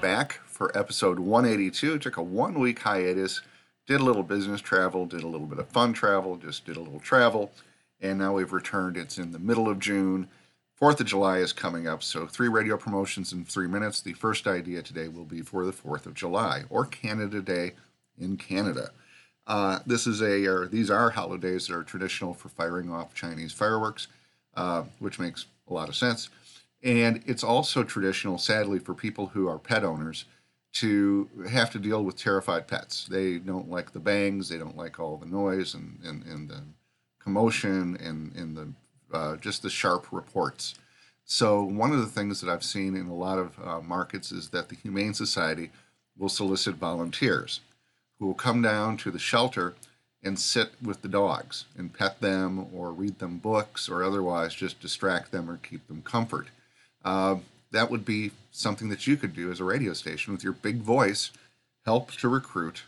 back 0.00 0.40
for 0.46 0.76
episode 0.76 1.18
182. 1.18 1.98
Took 1.98 2.16
a 2.16 2.22
one 2.22 2.58
week 2.58 2.78
hiatus, 2.78 3.40
did 3.86 4.00
a 4.00 4.04
little 4.04 4.22
business 4.22 4.60
travel, 4.60 5.06
did 5.06 5.22
a 5.22 5.28
little 5.28 5.46
bit 5.46 5.58
of 5.58 5.68
fun 5.68 5.92
travel, 5.92 6.36
just 6.36 6.64
did 6.64 6.76
a 6.76 6.80
little 6.80 7.00
travel, 7.00 7.52
and 8.00 8.18
now 8.18 8.34
we've 8.34 8.52
returned. 8.52 8.96
It's 8.96 9.18
in 9.18 9.32
the 9.32 9.38
middle 9.38 9.68
of 9.68 9.78
June. 9.78 10.28
4th 10.80 11.00
of 11.00 11.06
July 11.06 11.38
is 11.38 11.52
coming 11.52 11.88
up, 11.88 12.02
so 12.02 12.26
three 12.26 12.48
radio 12.48 12.76
promotions 12.76 13.32
in 13.32 13.44
three 13.44 13.66
minutes. 13.66 14.00
The 14.00 14.12
first 14.12 14.46
idea 14.46 14.82
today 14.82 15.08
will 15.08 15.24
be 15.24 15.42
for 15.42 15.64
the 15.66 15.72
4th 15.72 16.06
of 16.06 16.14
July 16.14 16.64
or 16.70 16.84
Canada 16.84 17.42
Day 17.42 17.72
in 18.18 18.36
Canada. 18.36 18.90
Uh, 19.48 19.78
this 19.86 20.06
is 20.06 20.20
a, 20.20 20.46
or 20.46 20.68
these 20.68 20.90
are 20.90 21.10
holidays 21.10 21.66
that 21.66 21.74
are 21.74 21.82
traditional 21.82 22.34
for 22.34 22.50
firing 22.50 22.92
off 22.92 23.14
Chinese 23.14 23.52
fireworks, 23.52 24.06
uh, 24.54 24.84
which 24.98 25.18
makes 25.18 25.46
a 25.68 25.72
lot 25.72 25.88
of 25.88 25.96
sense. 25.96 26.28
And 26.82 27.22
it's 27.26 27.42
also 27.42 27.82
traditional, 27.82 28.36
sadly, 28.36 28.78
for 28.78 28.94
people 28.94 29.28
who 29.28 29.48
are 29.48 29.58
pet 29.58 29.84
owners 29.84 30.26
to 30.74 31.28
have 31.48 31.70
to 31.70 31.78
deal 31.78 32.04
with 32.04 32.16
terrified 32.16 32.68
pets. 32.68 33.06
They 33.10 33.38
don't 33.38 33.70
like 33.70 33.92
the 33.92 33.98
bangs, 33.98 34.50
they 34.50 34.58
don't 34.58 34.76
like 34.76 35.00
all 35.00 35.16
the 35.16 35.26
noise 35.26 35.74
and, 35.74 35.98
and, 36.04 36.22
and 36.24 36.48
the 36.48 36.62
commotion 37.18 37.96
and, 37.96 38.34
and 38.36 38.56
the 38.56 38.68
uh, 39.10 39.36
just 39.36 39.62
the 39.62 39.70
sharp 39.70 40.06
reports. 40.12 40.74
So, 41.24 41.62
one 41.62 41.92
of 41.92 42.00
the 42.00 42.06
things 42.06 42.40
that 42.40 42.50
I've 42.50 42.62
seen 42.62 42.94
in 42.94 43.06
a 43.06 43.14
lot 43.14 43.38
of 43.38 43.58
uh, 43.62 43.80
markets 43.80 44.30
is 44.30 44.50
that 44.50 44.68
the 44.68 44.76
Humane 44.76 45.14
Society 45.14 45.70
will 46.18 46.28
solicit 46.28 46.74
volunteers 46.74 47.60
who 48.18 48.26
will 48.26 48.34
come 48.34 48.62
down 48.62 48.96
to 48.98 49.10
the 49.10 49.18
shelter 49.18 49.74
and 50.22 50.38
sit 50.38 50.70
with 50.82 51.02
the 51.02 51.08
dogs 51.08 51.64
and 51.76 51.94
pet 51.94 52.20
them 52.20 52.66
or 52.74 52.92
read 52.92 53.18
them 53.18 53.38
books 53.38 53.88
or 53.88 54.02
otherwise 54.02 54.54
just 54.54 54.80
distract 54.80 55.30
them 55.30 55.48
or 55.48 55.56
keep 55.58 55.86
them 55.86 56.02
comfort. 56.02 56.48
Uh, 57.04 57.36
that 57.70 57.90
would 57.90 58.04
be 58.04 58.32
something 58.50 58.88
that 58.88 59.06
you 59.06 59.16
could 59.16 59.34
do 59.34 59.50
as 59.50 59.60
a 59.60 59.64
radio 59.64 59.92
station 59.92 60.32
with 60.32 60.42
your 60.42 60.52
big 60.52 60.78
voice, 60.78 61.30
help 61.84 62.10
to 62.12 62.28
recruit 62.28 62.82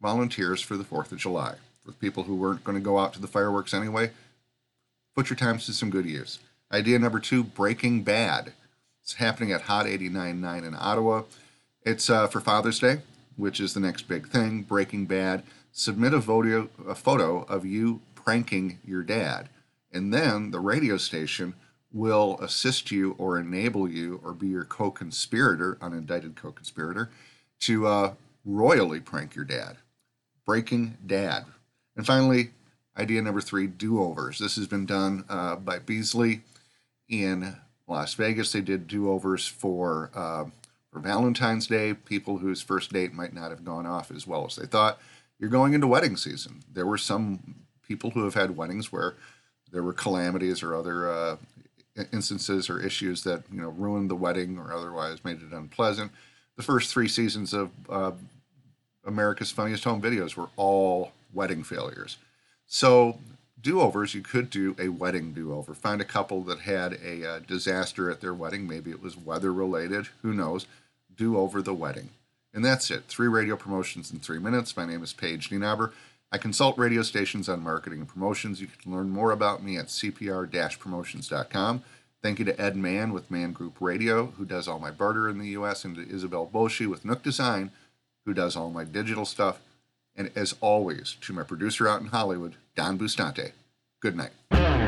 volunteers 0.00 0.60
for 0.60 0.76
the 0.76 0.84
4th 0.84 1.12
of 1.12 1.18
July. 1.18 1.54
For 1.84 1.92
people 1.92 2.24
who 2.24 2.36
weren't 2.36 2.64
going 2.64 2.76
to 2.76 2.84
go 2.84 2.98
out 2.98 3.14
to 3.14 3.20
the 3.20 3.26
fireworks 3.26 3.72
anyway, 3.72 4.10
put 5.16 5.30
your 5.30 5.36
times 5.36 5.64
to 5.66 5.72
some 5.72 5.90
good 5.90 6.04
use. 6.04 6.38
Idea 6.70 6.98
number 6.98 7.18
two 7.18 7.42
Breaking 7.42 8.04
Dad. 8.04 8.52
It's 9.02 9.14
happening 9.14 9.52
at 9.52 9.62
Hot 9.62 9.86
89.9 9.86 10.66
in 10.66 10.76
Ottawa. 10.78 11.22
It's 11.82 12.10
uh, 12.10 12.26
for 12.26 12.40
Father's 12.40 12.78
Day, 12.78 12.98
which 13.38 13.60
is 13.60 13.72
the 13.72 13.80
next 13.80 14.02
big 14.02 14.28
thing. 14.28 14.62
Breaking 14.62 15.06
Dad. 15.06 15.42
Submit 15.72 16.12
a, 16.12 16.20
photo, 16.20 16.68
a 16.86 16.94
photo 16.94 17.42
of 17.44 17.64
you 17.64 18.00
pranking 18.14 18.78
your 18.84 19.02
dad. 19.02 19.48
And 19.92 20.12
then 20.12 20.50
the 20.50 20.60
radio 20.60 20.98
station 20.98 21.54
will 21.92 22.38
assist 22.40 22.90
you 22.90 23.14
or 23.16 23.38
enable 23.38 23.88
you 23.88 24.20
or 24.22 24.34
be 24.34 24.48
your 24.48 24.64
co 24.64 24.90
conspirator, 24.90 25.76
unindicted 25.80 26.34
co 26.34 26.52
conspirator, 26.52 27.10
to 27.60 27.86
uh, 27.86 28.14
royally 28.44 29.00
prank 29.00 29.34
your 29.34 29.44
dad. 29.44 29.76
Breaking 30.44 30.96
Dad. 31.06 31.44
And 31.96 32.06
finally, 32.06 32.50
idea 32.96 33.22
number 33.22 33.40
three 33.40 33.66
do 33.66 34.02
overs. 34.02 34.38
This 34.38 34.56
has 34.56 34.66
been 34.66 34.86
done 34.86 35.24
uh, 35.28 35.56
by 35.56 35.78
Beasley 35.78 36.42
in 37.08 37.56
Las 37.86 38.14
Vegas. 38.14 38.52
They 38.52 38.60
did 38.60 38.86
do 38.86 39.10
overs 39.10 39.46
for, 39.46 40.10
uh, 40.14 40.46
for 40.92 41.00
Valentine's 41.00 41.66
Day, 41.66 41.94
people 41.94 42.38
whose 42.38 42.62
first 42.62 42.92
date 42.92 43.12
might 43.12 43.34
not 43.34 43.50
have 43.50 43.64
gone 43.64 43.86
off 43.86 44.10
as 44.10 44.26
well 44.26 44.46
as 44.46 44.56
they 44.56 44.66
thought. 44.66 44.98
You're 45.38 45.50
going 45.50 45.74
into 45.74 45.86
wedding 45.86 46.16
season. 46.16 46.62
There 46.72 46.86
were 46.86 46.98
some 46.98 47.56
people 47.86 48.10
who 48.10 48.24
have 48.24 48.34
had 48.34 48.56
weddings 48.56 48.92
where 48.92 49.14
there 49.70 49.82
were 49.82 49.92
calamities 49.92 50.62
or 50.62 50.74
other 50.74 51.10
uh, 51.10 51.36
instances 52.12 52.70
or 52.70 52.80
issues 52.80 53.22
that 53.24 53.42
you 53.52 53.60
know 53.60 53.68
ruined 53.70 54.10
the 54.10 54.16
wedding 54.16 54.58
or 54.58 54.72
otherwise 54.72 55.24
made 55.24 55.42
it 55.42 55.52
unpleasant. 55.52 56.12
The 56.56 56.62
first 56.62 56.92
three 56.92 57.08
seasons 57.08 57.52
of 57.52 57.70
uh, 57.88 58.12
America's 59.04 59.50
Funniest 59.50 59.84
Home 59.84 60.02
Videos 60.02 60.36
were 60.36 60.48
all 60.56 61.12
wedding 61.32 61.62
failures. 61.62 62.16
So 62.66 63.18
do-overs, 63.60 64.14
you 64.14 64.22
could 64.22 64.50
do 64.50 64.76
a 64.78 64.88
wedding 64.88 65.32
do-over. 65.32 65.74
Find 65.74 66.00
a 66.00 66.04
couple 66.06 66.42
that 66.44 66.60
had 66.60 66.98
a 67.04 67.28
uh, 67.28 67.38
disaster 67.40 68.10
at 68.10 68.20
their 68.20 68.34
wedding. 68.34 68.68
Maybe 68.68 68.90
it 68.90 69.02
was 69.02 69.16
weather 69.16 69.52
related. 69.52 70.08
Who 70.22 70.32
knows? 70.32 70.66
Do 71.14 71.36
over 71.36 71.60
the 71.62 71.74
wedding. 71.74 72.10
And 72.54 72.64
that's 72.64 72.90
it. 72.90 73.04
Three 73.08 73.28
radio 73.28 73.56
promotions 73.56 74.10
in 74.12 74.20
three 74.20 74.38
minutes. 74.38 74.76
My 74.76 74.86
name 74.86 75.02
is 75.02 75.12
Paige 75.12 75.50
Nienaber. 75.50 75.92
I 76.30 76.38
consult 76.38 76.76
radio 76.78 77.02
stations 77.02 77.48
on 77.48 77.62
marketing 77.62 78.00
and 78.00 78.08
promotions. 78.08 78.60
You 78.60 78.66
can 78.66 78.92
learn 78.92 79.10
more 79.10 79.30
about 79.30 79.62
me 79.62 79.76
at 79.76 79.86
cpr-promotions.com. 79.86 81.82
Thank 82.22 82.38
you 82.38 82.44
to 82.44 82.60
Ed 82.60 82.76
Mann 82.76 83.12
with 83.12 83.30
Mann 83.30 83.52
Group 83.52 83.80
Radio, 83.80 84.26
who 84.36 84.44
does 84.44 84.66
all 84.66 84.78
my 84.78 84.90
barter 84.90 85.28
in 85.28 85.38
the 85.38 85.48
U.S., 85.50 85.84
and 85.84 85.94
to 85.96 86.08
Isabel 86.08 86.50
Boshi 86.52 86.86
with 86.86 87.04
Nook 87.04 87.22
Design, 87.22 87.70
who 88.26 88.34
does 88.34 88.56
all 88.56 88.70
my 88.70 88.84
digital 88.84 89.24
stuff. 89.24 89.60
And 90.18 90.32
as 90.34 90.56
always, 90.60 91.16
to 91.20 91.32
my 91.32 91.44
producer 91.44 91.86
out 91.86 92.00
in 92.00 92.08
Hollywood, 92.08 92.56
Don 92.74 92.98
Bustante, 92.98 93.52
good 94.02 94.16
night. 94.16 94.87